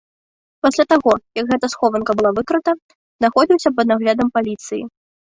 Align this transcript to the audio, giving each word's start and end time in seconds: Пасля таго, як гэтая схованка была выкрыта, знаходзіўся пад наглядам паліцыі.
Пасля 0.65 0.83
таго, 0.91 1.11
як 1.39 1.45
гэтая 1.51 1.67
схованка 1.73 2.15
была 2.21 2.31
выкрыта, 2.39 2.73
знаходзіўся 3.19 3.69
пад 3.81 3.85
наглядам 3.93 4.27
паліцыі. 4.39 4.81